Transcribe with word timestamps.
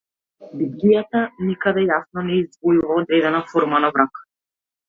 Библијата 0.61 1.21
никаде 1.51 1.83
јасно 1.91 2.25
не 2.31 2.39
издвојува 2.39 2.99
одредена 3.05 3.45
форма 3.53 3.83
на 3.85 3.93
брак. 3.99 4.25